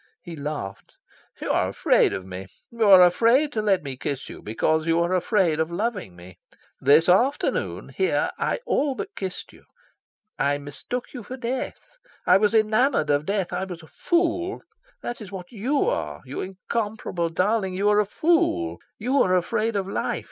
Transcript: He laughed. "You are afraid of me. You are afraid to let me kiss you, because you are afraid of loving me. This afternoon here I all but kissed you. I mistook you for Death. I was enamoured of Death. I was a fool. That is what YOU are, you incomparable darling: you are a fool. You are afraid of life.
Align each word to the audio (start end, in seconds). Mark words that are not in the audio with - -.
He 0.23 0.35
laughed. 0.35 0.95
"You 1.39 1.51
are 1.51 1.69
afraid 1.69 2.11
of 2.11 2.25
me. 2.25 2.47
You 2.71 2.89
are 2.89 3.03
afraid 3.03 3.51
to 3.51 3.61
let 3.61 3.83
me 3.83 3.95
kiss 3.97 4.29
you, 4.29 4.41
because 4.41 4.87
you 4.87 4.99
are 4.99 5.13
afraid 5.13 5.59
of 5.59 5.69
loving 5.69 6.15
me. 6.15 6.39
This 6.79 7.07
afternoon 7.07 7.89
here 7.89 8.31
I 8.39 8.61
all 8.65 8.95
but 8.95 9.15
kissed 9.15 9.53
you. 9.53 9.63
I 10.39 10.57
mistook 10.57 11.13
you 11.13 11.21
for 11.21 11.37
Death. 11.37 11.99
I 12.25 12.37
was 12.37 12.55
enamoured 12.55 13.11
of 13.11 13.27
Death. 13.27 13.53
I 13.53 13.65
was 13.65 13.83
a 13.83 13.93
fool. 13.93 14.63
That 15.03 15.21
is 15.21 15.31
what 15.31 15.51
YOU 15.51 15.87
are, 15.87 16.23
you 16.25 16.41
incomparable 16.41 17.29
darling: 17.29 17.75
you 17.75 17.87
are 17.89 17.99
a 17.99 18.05
fool. 18.07 18.79
You 18.97 19.21
are 19.21 19.35
afraid 19.35 19.75
of 19.75 19.87
life. 19.87 20.19